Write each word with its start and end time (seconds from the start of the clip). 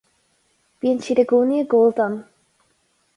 Bíonn 0.79 1.03
siad 1.07 1.21
i 1.23 1.25
gcónaí 1.31 1.61
ag 1.65 1.69
gabháil 1.73 1.93
dom. 2.01 2.17